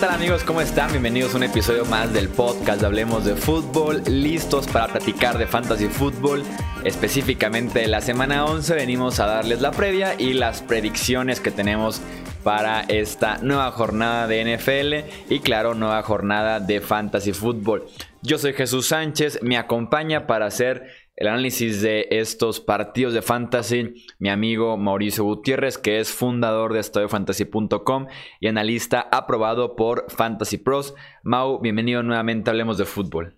[0.00, 0.44] tal amigos?
[0.44, 0.90] ¿Cómo están?
[0.90, 5.88] Bienvenidos a un episodio más del podcast Hablemos de Fútbol, listos para platicar de Fantasy
[5.88, 6.42] Fútbol.
[6.84, 12.02] Específicamente la semana 11 venimos a darles la previa y las predicciones que tenemos
[12.44, 17.86] para esta nueva jornada de NFL y claro, nueva jornada de Fantasy Fútbol.
[18.20, 24.04] Yo soy Jesús Sánchez, me acompaña para hacer el análisis de estos partidos de fantasy,
[24.18, 28.06] mi amigo Mauricio Gutiérrez, que es fundador de estadiofantasy.com
[28.38, 30.94] y analista aprobado por Fantasy Pros.
[31.22, 33.34] Mau, bienvenido nuevamente, hablemos de fútbol.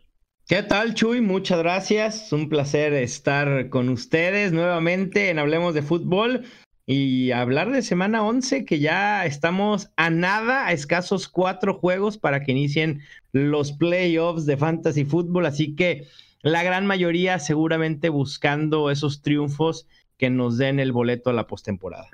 [0.49, 1.21] ¿Qué tal, Chuy?
[1.21, 2.33] Muchas gracias.
[2.33, 6.47] Un placer estar con ustedes nuevamente en Hablemos de Fútbol
[6.87, 12.43] y hablar de semana 11, que ya estamos a nada, a escasos cuatro juegos para
[12.43, 15.45] que inicien los playoffs de Fantasy Fútbol.
[15.45, 16.09] Así que
[16.43, 19.87] la gran mayoría seguramente buscando esos triunfos
[20.17, 22.09] que nos den el boleto a la postemporada.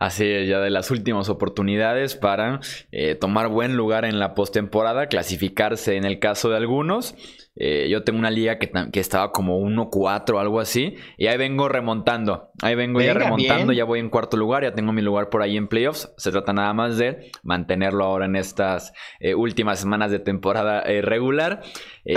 [0.00, 5.08] Así es, ya de las últimas oportunidades para eh, tomar buen lugar en la postemporada,
[5.08, 7.14] clasificarse en el caso de algunos
[7.62, 8.70] eh, yo tengo una liga que,
[9.00, 10.94] estaba como 1-4 o algo así.
[11.18, 12.50] Y ahí vengo remontando.
[12.62, 13.74] Ahí vengo ya remontando.
[13.74, 14.62] Ya voy en cuarto lugar.
[14.62, 16.10] Ya tengo mi lugar por ahí en playoffs.
[16.16, 21.62] Se trata nada más de mantenerlo ahora en estas eh, últimas semanas de temporada regular.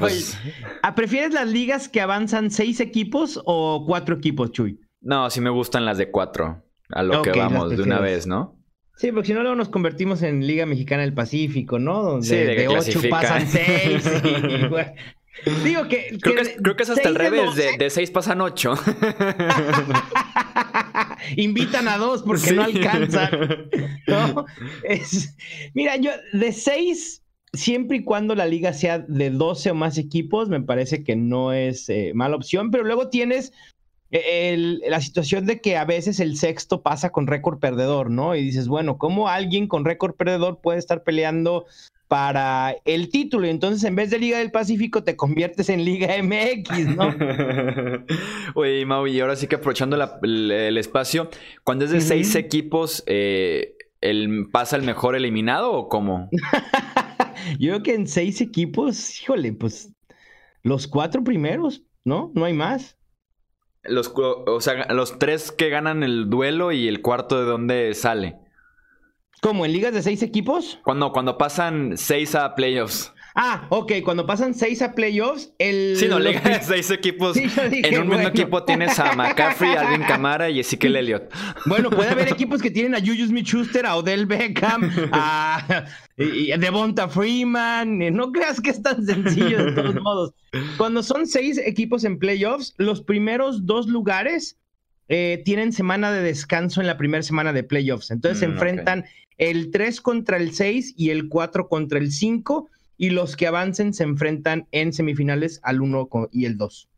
[0.00, 0.36] Pues...
[0.82, 4.80] ¿Ah, ¿Prefieres las ligas que avanzan seis equipos o cuatro equipos, Chuy?
[5.00, 6.64] No, sí me gustan las de cuatro.
[6.94, 8.56] A lo que vamos de una vez, ¿no?
[8.96, 12.00] Sí, porque si no, luego nos convertimos en Liga Mexicana del Pacífico, ¿no?
[12.00, 14.04] Donde de, ocho pasan seis.
[15.64, 16.16] Digo que.
[16.22, 18.74] Creo que, es hasta el revés, de, seis pasan ocho.
[21.36, 23.68] Invitan a dos porque no alcanzan.
[24.06, 24.46] ¿no?
[25.74, 30.48] Mira, yo de seis, siempre y cuando la liga sea de 12 o más equipos,
[30.48, 33.52] me parece que no es eh, mala opción, pero luego tienes
[34.86, 38.36] la situación de que a veces el sexto pasa con récord perdedor, ¿no?
[38.36, 41.66] Y dices, bueno, ¿cómo alguien con récord perdedor puede estar peleando
[42.06, 43.46] para el título?
[43.46, 47.12] Y entonces en vez de Liga del Pacífico te conviertes en Liga MX, ¿no?
[48.54, 51.28] Oye, Mau, y ahora sí que aprovechando el, espacio,
[51.64, 56.28] cuando es de seis equipos, eh, el, ¿pasa el mejor eliminado o cómo?
[57.58, 59.90] Yo creo que en seis equipos, híjole, pues
[60.62, 62.30] los cuatro primeros, ¿no?
[62.34, 62.96] No hay más.
[63.84, 68.38] Los, o sea, los tres que ganan el duelo y el cuarto de dónde sale.
[69.40, 69.66] ¿Cómo?
[69.66, 70.78] ¿En ligas de seis equipos?
[70.84, 73.12] Cuando, cuando pasan seis a playoffs.
[73.36, 75.96] Ah, ok, cuando pasan seis a playoffs, el.
[75.96, 77.36] Sí, no, liga de seis equipos.
[77.36, 81.32] en un mismo equipo tienes a McCaffrey, a Alvin Kamara y Ezekiel Elliott.
[81.66, 85.86] Bueno, puede haber equipos que tienen a Juju Smith Schuster, a Odell Beckham, a,
[86.16, 87.98] Devonta Freeman.
[88.14, 90.34] No creas que es tan sencillo de todos modos.
[90.76, 94.58] Cuando son seis equipos en playoffs, los primeros dos lugares
[95.08, 98.10] eh, tienen semana de descanso en la primera semana de playoffs.
[98.10, 99.04] Entonces se mm, enfrentan
[99.38, 103.92] el 3 contra el 6 y el 4 contra el 5 y los que avancen
[103.92, 106.88] se enfrentan en semifinales al 1 y el 2.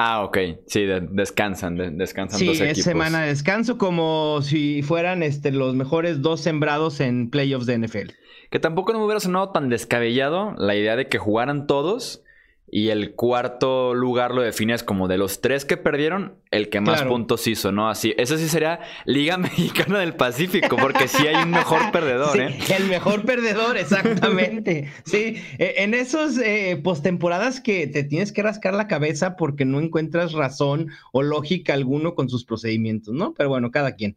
[0.00, 0.38] Ah, ok.
[0.68, 2.78] Sí, descansan, descansan sí, dos equipos.
[2.78, 7.78] es semana de descanso como si fueran este, los mejores dos sembrados en playoffs de
[7.78, 8.12] NFL.
[8.50, 12.22] Que tampoco no me hubiera sonado tan descabellado la idea de que jugaran todos
[12.70, 17.02] y el cuarto lugar lo defines como de los tres que perdieron, el que más
[17.02, 17.88] puntos hizo, ¿no?
[17.88, 22.58] Así, eso sí sería Liga Mexicana del Pacífico, porque sí hay un mejor perdedor, ¿eh?
[22.76, 24.90] El mejor perdedor, exactamente.
[25.04, 29.80] sí, e, en esos eh, postemporadas que te tienes que rascar la cabeza porque no
[29.80, 33.34] encuentras razón o lógica alguno con sus procedimientos, ¿no?
[33.34, 34.16] Pero bueno, cada quien.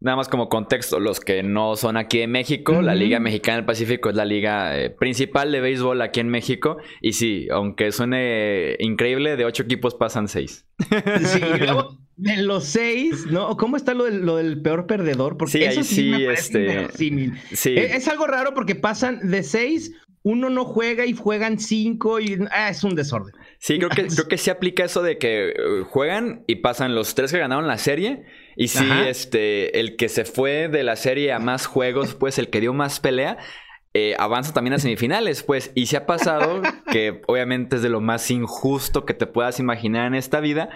[0.00, 3.66] Nada más como contexto, los que no son aquí en México, la Liga Mexicana del
[3.66, 6.78] Pacífico es la liga eh, principal de béisbol aquí en México.
[7.00, 10.66] Y sí, aunque suene increíble, de ocho equipos pasan seis.
[11.24, 13.56] Sí, luego de los seis, ¿no?
[13.56, 15.36] ¿Cómo está lo del, lo del peor perdedor?
[15.36, 16.88] Porque eso sí, me este...
[16.94, 17.76] Sí.
[17.76, 19.92] Es, es, algo raro porque pasan de seis,
[20.22, 23.34] uno no juega y juegan cinco y ah, es un desorden.
[23.58, 25.54] Sí, creo que, creo que sí aplica eso de que eh,
[25.88, 28.24] juegan y pasan los tres que ganaron la serie
[28.60, 32.50] y sí, este, el que se fue de la serie a más juegos, pues el
[32.50, 33.38] que dio más pelea,
[33.94, 35.70] eh, avanza también a semifinales, pues.
[35.76, 36.60] Y se ha pasado,
[36.90, 40.70] que obviamente es de lo más injusto que te puedas imaginar en esta vida,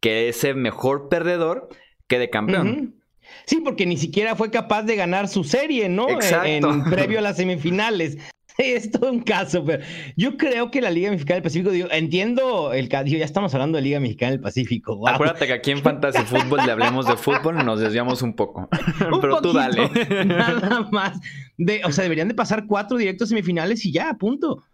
[0.00, 1.68] que ese mejor perdedor
[2.06, 3.02] quede campeón.
[3.44, 6.08] Sí, porque ni siquiera fue capaz de ganar su serie, ¿no?
[6.08, 6.46] Exacto.
[6.46, 8.16] En, previo a las semifinales.
[8.76, 9.82] es todo un caso, pero
[10.16, 13.82] yo creo que la Liga Mexicana del Pacífico, digo, entiendo el ya estamos hablando de
[13.82, 15.06] Liga Mexicana del Pacífico.
[15.08, 18.68] Acuérdate que aquí en Fantasy Fútbol le hablemos de fútbol, nos desviamos un poco.
[19.20, 19.90] pero tú dale.
[20.24, 21.20] Nada más.
[21.58, 24.64] De, o sea, deberían de pasar cuatro directos semifinales y ya, punto.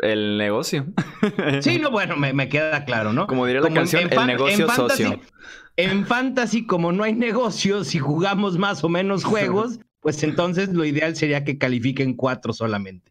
[0.00, 0.86] El negocio.
[1.60, 3.26] sí, no, bueno, me, queda claro, ¿no?
[3.26, 5.20] Como diría la canción, el negocio socio.
[5.76, 10.84] En Fantasy, como no hay negocios y jugamos más o menos juegos, pues entonces lo
[10.84, 13.10] ideal sería que califiquen cuatro solamente.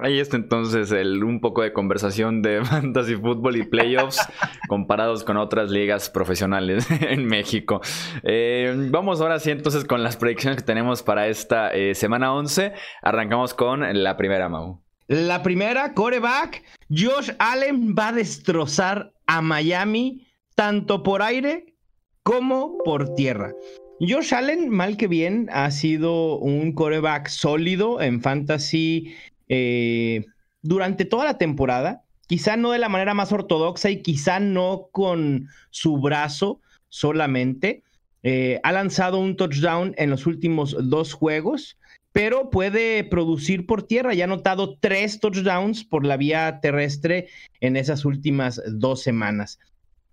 [0.00, 4.20] Ahí está entonces el, un poco de conversación de fantasy fútbol y playoffs
[4.68, 7.80] comparados con otras ligas profesionales en México.
[8.22, 12.74] Eh, vamos ahora sí entonces con las predicciones que tenemos para esta eh, semana 11.
[13.02, 14.80] Arrancamos con la primera, Mau.
[15.08, 16.62] La primera, coreback.
[16.90, 21.74] Josh Allen va a destrozar a Miami tanto por aire
[22.22, 23.52] como por tierra.
[24.00, 29.14] Josh Allen, mal que bien, ha sido un coreback sólido en fantasy
[29.48, 30.24] eh,
[30.62, 32.02] durante toda la temporada.
[32.26, 37.82] Quizá no de la manera más ortodoxa y quizá no con su brazo solamente.
[38.22, 41.78] Eh, ha lanzado un touchdown en los últimos dos juegos,
[42.12, 44.14] pero puede producir por tierra.
[44.14, 47.28] Ya ha anotado tres touchdowns por la vía terrestre
[47.60, 49.60] en esas últimas dos semanas.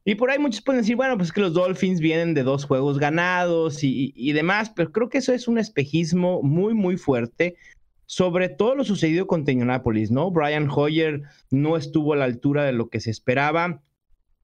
[0.03, 2.97] Y por ahí muchos pueden decir, bueno, pues que los Dolphins vienen de dos juegos
[2.97, 7.55] ganados y, demás, pero creo que eso es un espejismo muy, muy fuerte
[8.07, 10.31] sobre todo lo sucedido con Teñonápolis, ¿no?
[10.31, 13.81] Brian Hoyer no estuvo a la altura de lo que se esperaba.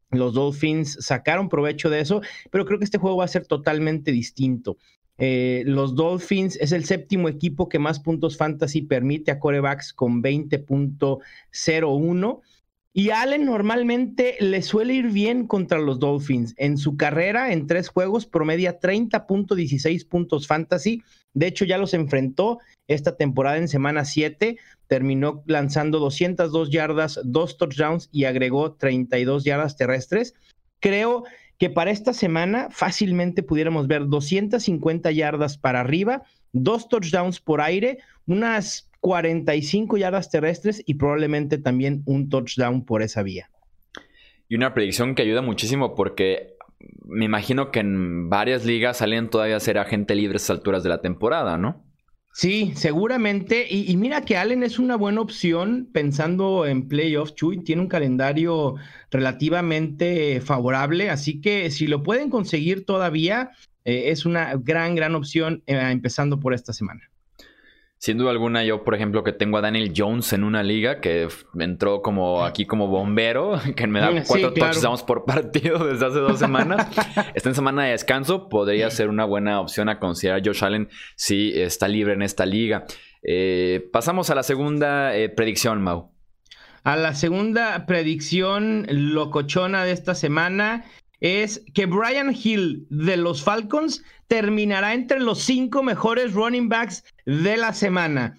[0.09, 4.13] Los Dolphins sacaron provecho de eso, pero creo que este juego va a ser totalmente
[4.13, 4.77] distinto.
[5.17, 10.23] Eh, los Dolphins es el séptimo equipo que más puntos fantasy permite a corebacks con
[10.23, 12.39] 20.01.
[12.99, 16.55] Y Allen normalmente le suele ir bien contra los Dolphins.
[16.57, 21.03] En su carrera, en tres juegos, promedia 30.16 puntos fantasy.
[21.35, 22.57] De hecho, ya los enfrentó
[22.87, 24.57] esta temporada en semana 7.
[24.87, 30.33] Terminó lanzando 202 yardas, dos touchdowns y agregó 32 yardas terrestres.
[30.79, 31.23] Creo
[31.59, 37.99] que para esta semana fácilmente pudiéramos ver 250 yardas para arriba, dos touchdowns por aire,
[38.25, 43.49] unas 45 yardas terrestres y probablemente también un touchdown por esa vía.
[44.49, 46.55] Y una predicción que ayuda muchísimo porque
[47.05, 50.83] me imagino que en varias ligas salen todavía a ser agente libre a estas alturas
[50.83, 51.85] de la temporada, ¿no?
[52.33, 53.65] Sí, seguramente.
[53.69, 57.33] Y, mira que Allen es una buena opción pensando en playoffs.
[57.33, 58.75] Chuy tiene un calendario
[59.09, 63.51] relativamente favorable, así que si lo pueden conseguir todavía,
[63.85, 67.09] eh, es una gran, gran opción eh, empezando por esta semana.
[67.99, 71.27] Sin duda alguna, yo, por ejemplo, que tengo a Daniel Jones en una liga que
[71.57, 76.37] entró como aquí como bombero, que me da cuatro touchdowns por partido desde hace dos
[76.37, 76.87] semanas.
[77.33, 81.59] está en semana de descanso, podría ser una buena opción a considerar Josh Allen si
[81.59, 82.85] está libre en esta liga.
[83.23, 86.11] Eh, pasamos a la segunda eh, predicción, Mau.
[86.83, 90.85] A la segunda predicción locochona de esta semana
[91.19, 97.57] es que Brian Hill de los Falcons terminará entre los cinco mejores running backs de
[97.57, 98.37] la semana.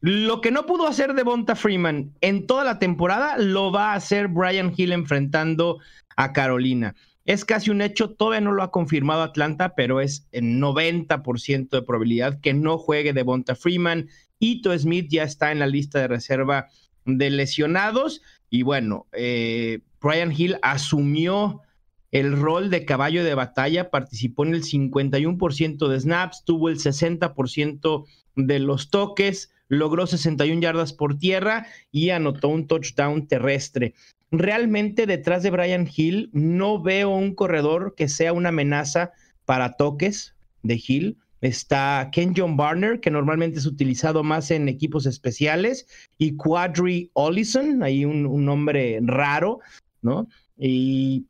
[0.00, 4.28] Lo que no pudo hacer Devonta Freeman en toda la temporada, lo va a hacer
[4.28, 5.78] Brian Hill enfrentando
[6.16, 6.94] a Carolina.
[7.24, 11.82] Es casi un hecho, todavía no lo ha confirmado Atlanta, pero es en 90% de
[11.82, 14.08] probabilidad que no juegue Devonta Freeman.
[14.40, 16.66] Ito Smith ya está en la lista de reserva
[17.04, 18.22] de lesionados.
[18.50, 21.60] Y bueno, eh, Brian Hill asumió
[22.12, 28.04] el rol de caballo de batalla, participó en el 51% de snaps, tuvo el 60%
[28.36, 33.94] de los toques, logró 61 yardas por tierra y anotó un touchdown terrestre.
[34.30, 39.12] Realmente detrás de Brian Hill no veo un corredor que sea una amenaza
[39.46, 41.16] para toques de Hill.
[41.40, 47.82] Está Ken John Barner, que normalmente es utilizado más en equipos especiales, y Quadri Ollison,
[47.82, 49.58] ahí un, un nombre raro,
[50.02, 50.28] ¿no?
[50.56, 51.26] Y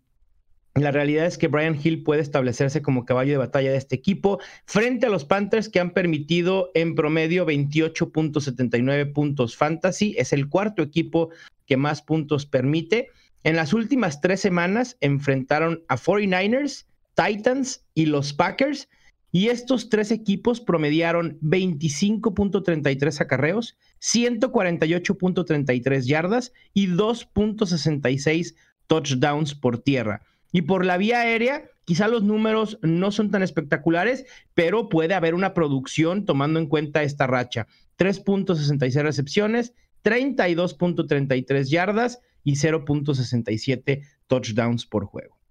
[0.75, 4.41] la realidad es que Brian Hill puede establecerse como caballo de batalla de este equipo
[4.65, 10.15] frente a los Panthers que han permitido en promedio 28.79 puntos fantasy.
[10.17, 11.29] Es el cuarto equipo
[11.67, 13.09] que más puntos permite.
[13.45, 18.89] En las últimas tres semanas enfrentaron a 49ers, Titans y los Packers.
[19.31, 28.55] Y estos tres equipos promediaron 25.33 acarreos, 148.33 yardas y 2.66
[28.87, 30.23] touchdowns por tierra.
[30.53, 35.35] Y por la vía aérea, quizá los números no son tan espectaculares, pero puede haber
[35.35, 37.67] una producción tomando en cuenta esta racha.
[37.99, 45.42] 3.66 recepciones, 32.33 yardas y 0.67 touchdowns por juego.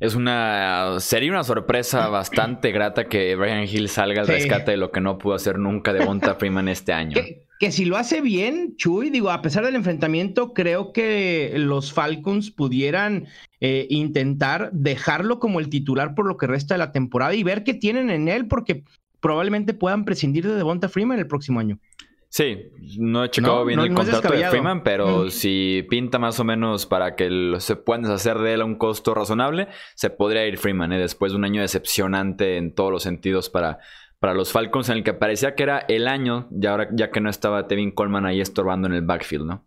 [0.00, 0.98] Es una.
[0.98, 5.18] Sería una sorpresa bastante grata que Brian Hill salga al rescate de lo que no
[5.18, 7.16] pudo hacer nunca de Bonta Freeman este año
[7.60, 12.50] que si lo hace bien, Chuy, digo, a pesar del enfrentamiento, creo que los Falcons
[12.50, 13.26] pudieran
[13.60, 17.62] eh, intentar dejarlo como el titular por lo que resta de la temporada y ver
[17.62, 18.82] qué tienen en él, porque
[19.20, 21.78] probablemente puedan prescindir de Devonta Freeman el próximo año.
[22.32, 26.86] Sí, no he checado bien el contrato de Freeman, pero si pinta más o menos
[26.86, 30.92] para que se puedan deshacer de él a un costo razonable, se podría ir Freeman,
[30.92, 31.00] ¿eh?
[31.00, 33.80] después de un año decepcionante en todos los sentidos para,
[34.20, 37.20] para los Falcons en el que parecía que era el año, ya, ahora, ya que
[37.20, 39.66] no estaba Tevin Coleman ahí estorbando en el backfield, ¿no?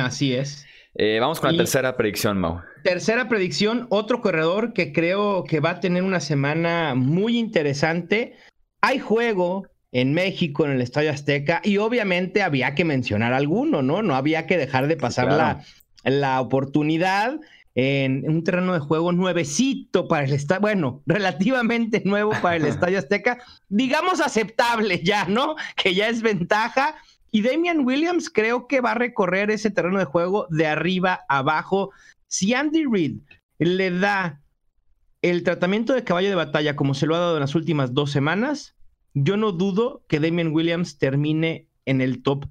[0.00, 0.64] Así es.
[0.94, 2.60] Eh, vamos con la tercera predicción, Mau.
[2.84, 8.36] Tercera predicción, otro corredor que creo que va a tener una semana muy interesante.
[8.80, 14.02] Hay juego en México, en el Estadio Azteca, y obviamente había que mencionar alguno, ¿no?
[14.02, 15.64] No había que dejar de pasar la,
[16.04, 17.40] la oportunidad
[17.74, 22.98] en un terreno de juego nuevecito para el estadio, bueno, relativamente nuevo para el Estadio
[22.98, 23.38] Azteca,
[23.70, 25.56] digamos aceptable ya, ¿no?
[25.76, 26.96] Que ya es ventaja.
[27.30, 31.38] Y Damian Williams creo que va a recorrer ese terreno de juego de arriba a
[31.38, 31.90] abajo.
[32.28, 33.20] Si Andy Reid
[33.58, 34.42] le da
[35.22, 38.10] el tratamiento de caballo de batalla como se lo ha dado en las últimas dos
[38.10, 38.75] semanas,
[39.16, 42.44] yo no dudo que Damian Williams termine en el top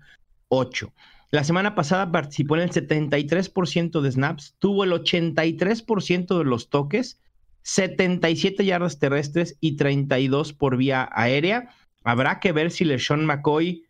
[0.47, 0.91] 8.
[1.29, 7.21] La semana pasada participó en el 73% de snaps, tuvo el 83% de los toques,
[7.61, 11.69] 77 yardas terrestres y 32 por vía aérea.
[12.03, 13.83] Habrá que ver si LeSean McCoy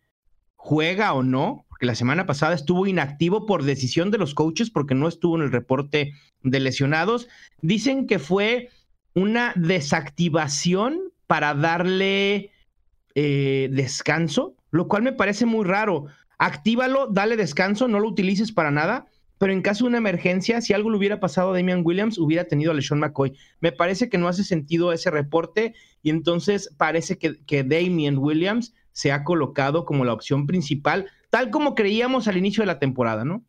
[0.56, 4.94] juega o no, porque la semana pasada estuvo inactivo por decisión de los coaches porque
[4.94, 7.26] no estuvo en el reporte de lesionados.
[7.62, 8.68] Dicen que fue
[9.14, 12.50] una desactivación para darle
[13.16, 16.06] eh, descanso, lo cual me parece muy raro
[16.38, 19.06] actívalo, dale descanso, no lo utilices para nada.
[19.38, 22.44] Pero en caso de una emergencia, si algo le hubiera pasado a Damian Williams, hubiera
[22.44, 23.34] tenido a LeSean McCoy.
[23.60, 28.74] Me parece que no hace sentido ese reporte y entonces parece que, que Damian Williams
[28.92, 33.24] se ha colocado como la opción principal, tal como creíamos al inicio de la temporada,
[33.26, 33.44] ¿no?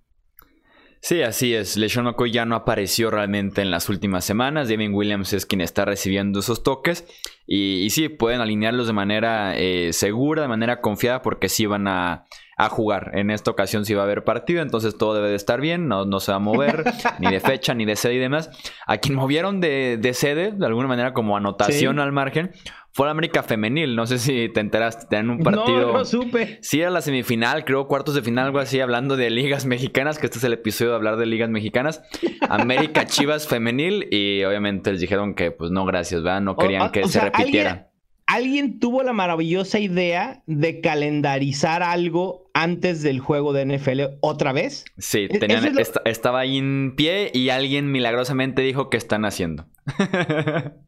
[1.07, 1.77] Sí, así es.
[1.77, 4.67] LeSean McCoy ya no apareció realmente en las últimas semanas.
[4.67, 7.07] Damian Williams es quien está recibiendo esos toques.
[7.47, 12.25] Y, sí, pueden alinearlos de manera eh, segura, de manera confiada, porque sí van a,
[12.57, 13.11] a jugar.
[13.13, 16.03] En esta ocasión sí va a haber partido, entonces todo debe de estar bien, no,
[16.03, 16.83] no se va a mover,
[17.19, 18.49] ni de fecha, ni de sede y demás.
[18.85, 22.51] A quien movieron de, de sede, de alguna manera como anotación al margen,
[22.97, 23.95] fue la América Femenil.
[23.95, 25.91] No sé si te enteraste, en un partido.
[25.91, 26.57] No, no supe.
[26.63, 30.25] Sí, era la semifinal, creo, cuartos de final, algo así, hablando de ligas mexicanas, que
[30.25, 32.01] este es el episodio de hablar de ligas mexicanas.
[32.49, 36.41] América Chivas Femenil, y obviamente les dijeron que, pues no, gracias, ¿verdad?
[36.41, 37.91] No querían que se repitiera
[38.25, 44.83] alguien tuvo la maravillosa idea de calendarizar algo antes del juego de NFL otra vez.
[44.97, 49.65] Sí, e-, estaba ahí en pie y alguien milagrosamente dijo que están haciendo.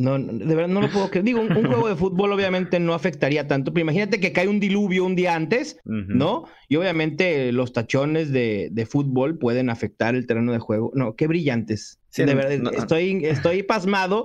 [0.00, 1.26] No, de verdad no lo puedo creer.
[1.26, 5.04] Digo, un, juego de fútbol obviamente no afectaría tanto, pero imagínate que cae un diluvio
[5.04, 6.44] un día antes, ¿no?
[6.68, 10.90] Y obviamente los tachones de, fútbol pueden afectar el terreno de juego.
[10.94, 12.00] No, qué brillantes.
[12.16, 14.24] de verdad, estoy, estoy pasmado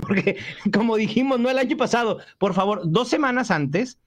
[0.00, 0.36] porque,
[0.72, 4.00] como dijimos, no el año pasado, por favor, dos semanas antes,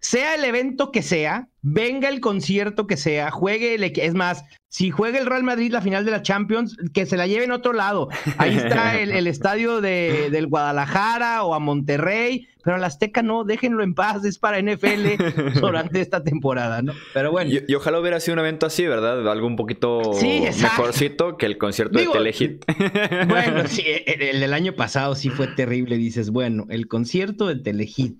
[0.00, 4.90] sea el evento que sea, venga el concierto que sea, juegue el es más, si
[4.90, 7.72] juega el Real Madrid la final de la Champions, que se la lleven a otro
[7.72, 8.08] lado.
[8.38, 13.82] Ahí está el, estadio de, del Guadalajara o a Monterrey, pero al Azteca no, déjenlo
[13.82, 16.92] en paz, es para NFL durante esta temporada, ¿no?
[17.14, 17.50] Pero bueno.
[17.66, 19.28] Y, ojalá hubiera sido un evento así, ¿verdad?
[19.30, 22.64] Algo un poquito mejorcito que el concierto de Telehit.
[23.28, 28.18] Bueno, sí, el, del año pasado sí fue terrible, dices, bueno, el concierto de Telehit.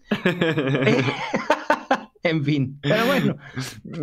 [2.28, 3.36] En fin, pero bueno.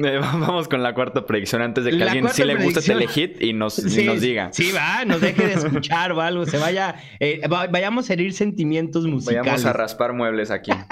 [0.06, 3.54] Eh, vamos con la cuarta predicción antes de que alguien sí le guste Telehit y
[3.54, 4.50] nos, nos diga.
[4.52, 9.06] Sí, va, nos deje de escuchar o algo, se vaya, eh, vayamos a herir sentimientos
[9.06, 9.42] musicales.
[9.42, 10.72] Vayamos a raspar muebles aquí.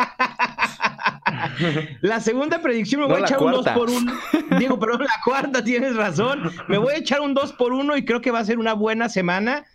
[2.01, 4.13] La segunda predicción me voy a echar un 2 por 1.
[4.59, 6.51] Digo, pero la cuarta tienes razón.
[6.67, 8.73] Me voy a echar un 2 por 1 y creo que va a ser una
[8.73, 9.65] buena semana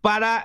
[0.00, 0.44] para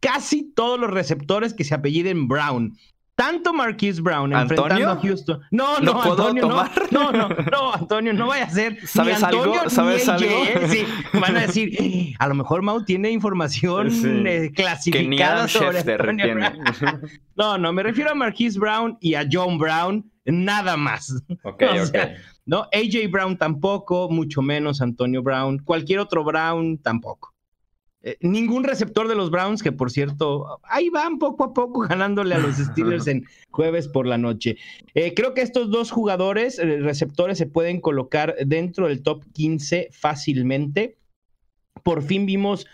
[0.00, 2.76] casi todos los receptores que se apelliden Brown
[3.14, 5.40] tanto Marquise Brown enfrentando a Houston.
[5.50, 8.86] No, no, Antonio, no, no, no, no, Antonio, no vaya a ser.
[8.86, 9.68] ¿Sabes algo?
[9.68, 10.28] ¿Sabes algo?
[10.68, 13.90] sí, van a decir, a lo mejor Mau tiene información
[14.26, 16.58] eh, clasificada sobre Antonio Brown.
[17.36, 21.22] no, no, me refiero a Marquise Brown y a John Brown, nada más.
[21.44, 21.98] Ok, ok.
[22.46, 27.31] no, AJ Brown tampoco, mucho menos Antonio Brown, cualquier otro Brown tampoco.
[28.04, 32.34] Eh, ningún receptor de los Browns, que por cierto, ahí van poco a poco ganándole
[32.34, 34.56] a los Steelers en jueves por la noche.
[34.94, 39.88] Eh, creo que estos dos jugadores, eh, receptores, se pueden colocar dentro del top 15
[39.92, 40.96] fácilmente.
[41.84, 42.66] Por fin vimos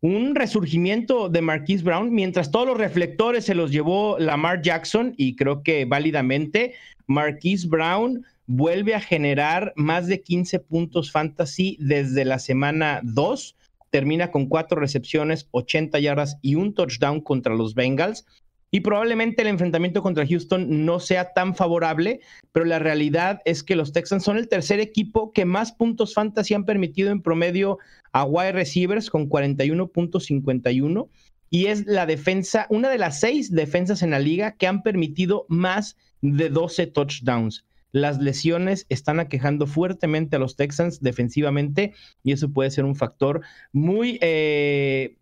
[0.00, 5.36] un resurgimiento de Marquise Brown, mientras todos los reflectores se los llevó Lamar Jackson, y
[5.36, 6.74] creo que válidamente,
[7.06, 13.56] Marquise Brown vuelve a generar más de 15 puntos fantasy desde la semana 2
[13.94, 18.26] termina con cuatro recepciones, 80 yardas y un touchdown contra los Bengals.
[18.72, 22.18] Y probablemente el enfrentamiento contra Houston no sea tan favorable,
[22.50, 26.54] pero la realidad es que los Texans son el tercer equipo que más puntos fantasy
[26.54, 27.78] han permitido en promedio
[28.10, 31.08] a wide receivers con 41.51
[31.48, 35.46] y es la defensa, una de las seis defensas en la liga que han permitido
[35.48, 37.64] más de 12 touchdowns.
[37.94, 43.42] Las lesiones están aquejando fuertemente a los Texans defensivamente y eso puede ser un factor
[43.70, 45.16] muy, eh,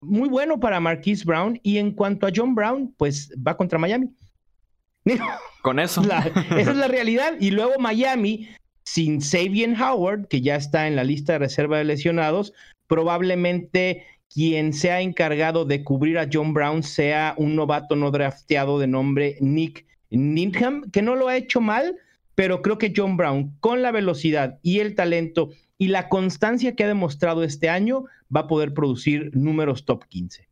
[0.00, 1.60] muy bueno para Marquise Brown.
[1.62, 4.10] Y en cuanto a John Brown, pues va contra Miami.
[5.62, 6.02] Con eso.
[6.02, 7.34] esa es la realidad.
[7.38, 8.48] Y luego Miami,
[8.84, 12.52] sin Sabian Howard, que ya está en la lista de reserva de lesionados,
[12.88, 18.88] probablemente quien sea encargado de cubrir a John Brown sea un novato no drafteado de
[18.88, 21.96] nombre Nick Needham, que no lo ha hecho mal,
[22.38, 26.84] pero creo que John Brown, con la velocidad y el talento y la constancia que
[26.84, 28.04] ha demostrado este año,
[28.34, 30.46] va a poder producir números top 15.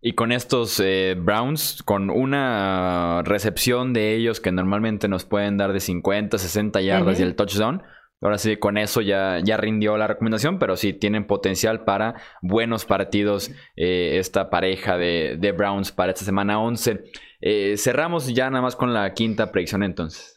[0.00, 5.74] Y con estos eh, Browns, con una recepción de ellos que normalmente nos pueden dar
[5.74, 7.82] de 50, 60 yardas y el touchdown,
[8.22, 12.86] ahora sí, con eso ya, ya rindió la recomendación, pero sí tienen potencial para buenos
[12.86, 17.04] partidos eh, esta pareja de, de, Browns para esta semana 11.
[17.42, 20.33] Eh, cerramos ya nada más con la quinta predicción entonces.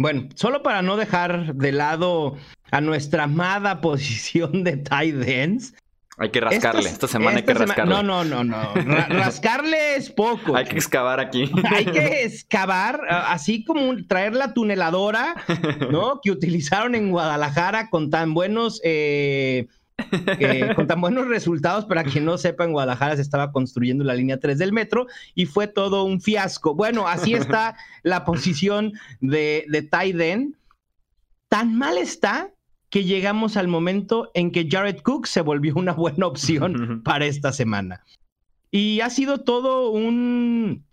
[0.00, 2.34] Bueno, solo para no dejar de lado
[2.70, 5.74] a nuestra amada posición de tight ends.
[6.16, 7.94] Hay que rascarle, esta, semana hay que rascarle.
[7.94, 8.74] No, no, no, no.
[9.08, 10.56] rascarle es poco.
[10.56, 11.50] hay que excavar aquí.
[11.70, 15.34] hay que excavar, así como traer la tuneladora,
[15.90, 16.20] ¿no?
[16.22, 19.66] Que utilizaron en Guadalajara con tan buenos eh,
[20.76, 24.38] con tan buenos resultados, para quien no sepa, en Guadalajara se estaba construyendo la línea
[24.38, 26.74] 3 del metro y fue todo un fiasco.
[26.74, 30.56] Bueno, así está la posición de, de Tyden.
[31.48, 32.50] Tan mal está
[32.90, 37.52] que llegamos al momento en que Jared Cook se volvió una buena opción para esta
[37.52, 38.02] semana.
[38.70, 40.84] Y ha sido todo un,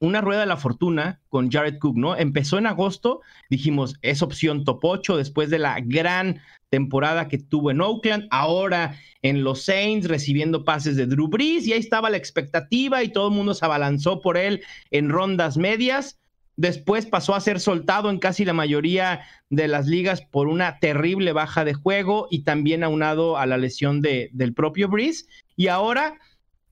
[0.00, 2.16] una rueda de la fortuna con Jared Cook, ¿no?
[2.16, 6.40] Empezó en agosto, dijimos, es opción top 8 después de la gran
[6.74, 11.72] temporada que tuvo en Oakland, ahora en los Saints recibiendo pases de Drew Brees y
[11.72, 14.60] ahí estaba la expectativa y todo el mundo se abalanzó por él
[14.90, 16.18] en rondas medias.
[16.56, 21.32] Después pasó a ser soltado en casi la mayoría de las ligas por una terrible
[21.32, 25.28] baja de juego y también aunado a la lesión de, del propio Brees.
[25.54, 26.18] Y ahora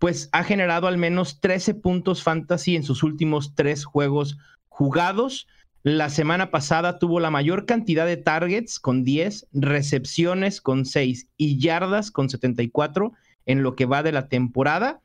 [0.01, 4.37] pues ha generado al menos 13 puntos fantasy en sus últimos tres juegos
[4.69, 5.47] jugados.
[5.85, 11.59] La semana pasada tuvo la mayor cantidad de targets con 10, recepciones con 6 y
[11.59, 13.12] yardas con 74
[13.47, 15.01] en lo que va de la temporada.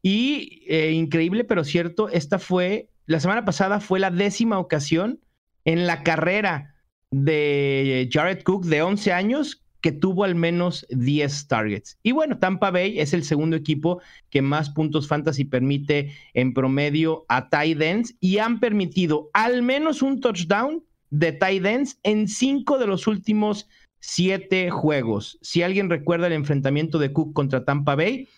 [0.00, 5.20] Y eh, increíble, pero cierto, esta fue, la semana pasada fue la décima ocasión
[5.66, 6.74] en la carrera
[7.10, 11.98] de Jared Cook de 11 años que tuvo al menos 10 targets.
[12.02, 17.24] Y bueno, Tampa Bay es el segundo equipo que más puntos fantasy permite en promedio
[17.28, 22.78] a tight ends y han permitido al menos un touchdown de tight ends en cinco
[22.78, 23.68] de los últimos
[24.00, 25.38] siete juegos.
[25.42, 28.28] Si alguien recuerda el enfrentamiento de Cook contra Tampa Bay,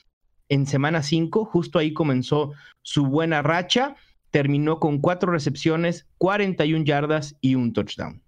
[0.48, 3.94] en semana 5, justo ahí comenzó su buena racha,
[4.30, 8.20] terminó con cuatro recepciones, 41 yardas y un touchdown.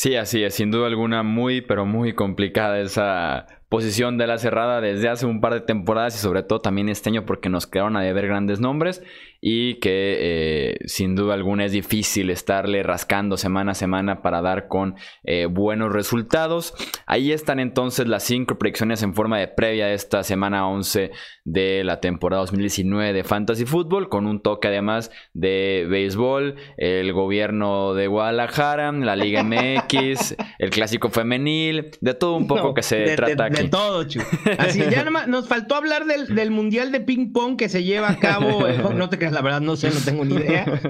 [0.00, 4.80] Sí, así es, sin duda alguna muy, pero muy complicada esa posición de la cerrada
[4.80, 7.96] desde hace un par de temporadas y sobre todo también este año porque nos quedaron
[7.96, 9.02] a deber grandes nombres
[9.40, 14.68] y que eh, sin duda alguna es difícil estarle rascando semana a semana para dar
[14.68, 16.74] con eh, buenos resultados.
[17.06, 21.12] Ahí están entonces las cinco predicciones en forma de previa de esta semana 11
[21.44, 27.94] de la temporada 2019 de Fantasy Football con un toque además de béisbol, el gobierno
[27.94, 33.44] de Guadalajara, la Liga MX, el clásico femenil, de todo un poco que se trata
[33.44, 33.57] aquí.
[33.62, 34.20] De todo, Chu.
[34.58, 38.66] Así, ya nos faltó hablar del, Mundial de Ping Pong que se lleva a cabo.
[38.94, 40.80] no te creas, la verdad, no sé, no tengo ni idea.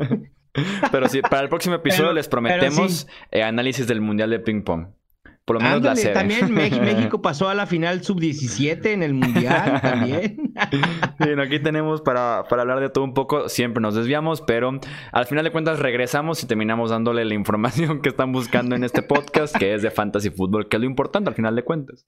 [0.90, 4.88] Pero sí, para el próximo episodio les prometemos eh, análisis del Mundial de Ping Pong.
[5.48, 10.52] Por lo menos la También México pasó a la final sub-17 en el Mundial, también.
[11.18, 13.48] Bien, aquí tenemos para, para, hablar de todo un poco.
[13.48, 14.78] Siempre nos desviamos, pero
[15.10, 19.00] al final de cuentas regresamos y terminamos dándole la información que están buscando en este
[19.00, 22.04] podcast, que es de Fantasy Football, que es lo importante al final de cuentas.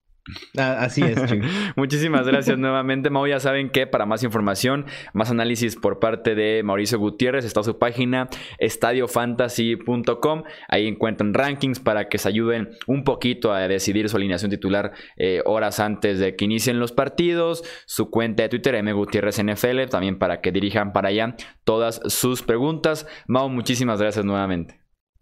[0.59, 1.19] Ah, así es,
[1.77, 3.27] Muchísimas gracias nuevamente, Mau.
[3.27, 7.79] Ya saben que para más información, más análisis por parte de Mauricio Gutiérrez, está su
[7.79, 10.43] página estadiofantasy.com.
[10.69, 15.43] Ahí encuentran rankings para que se ayuden un poquito a decidir su alineación titular eh,
[15.45, 17.65] horas antes de que inicien los partidos.
[17.87, 18.93] Su cuenta de Twitter, M.
[18.93, 23.07] Gutiérrez NFL, también para que dirijan para allá todas sus preguntas.
[23.27, 24.81] Mau, muchísimas gracias nuevamente.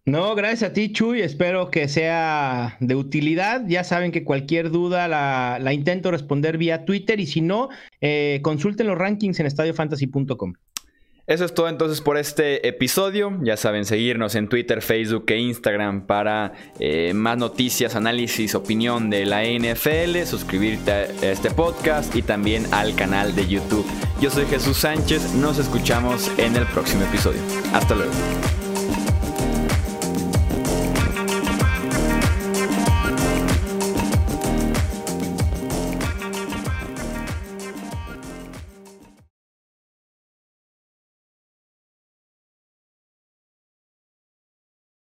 [0.08, 1.20] No, gracias a ti, Chuy.
[1.20, 3.64] Espero que sea de utilidad.
[3.66, 7.68] Ya saben que cualquier duda la, intento responder vía Twitter y si no,
[8.00, 10.54] eh, consulten los rankings en estadiofantasy.com.
[11.28, 13.36] Eso es todo entonces por este episodio.
[13.42, 19.26] Ya saben, seguirnos en Twitter, Facebook e Instagram para eh, más noticias, análisis, opinión de
[19.26, 23.84] la NFL, suscribirte a este podcast y también al canal de YouTube.
[24.22, 27.42] Yo soy Jesús Sánchez, nos escuchamos en el próximo episodio.
[27.74, 28.67] Hasta luego.